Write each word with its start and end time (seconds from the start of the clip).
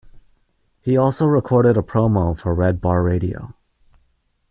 He 0.81 0.97
also 0.97 1.27
recorded 1.27 1.77
a 1.77 1.83
promo 1.83 2.35
for 2.35 2.55
Red 2.55 2.81
Bar 2.81 3.03
Radio. 3.03 3.53